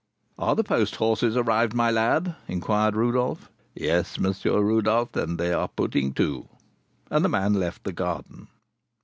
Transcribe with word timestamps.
"Are 0.39 0.55
the 0.55 0.63
post 0.63 0.95
horses 0.95 1.37
arrived, 1.37 1.75
my 1.75 1.91
lad?" 1.91 2.35
inquired 2.47 2.95
Rodolph. 2.95 3.51
"Yes, 3.75 4.17
M. 4.17 4.33
Rodolph; 4.45 5.15
and 5.15 5.37
they 5.37 5.53
are 5.53 5.67
putting 5.67 6.11
to." 6.13 6.47
And 7.11 7.23
the 7.23 7.29
man 7.29 7.53
left 7.53 7.83
the 7.83 7.93
garden. 7.93 8.47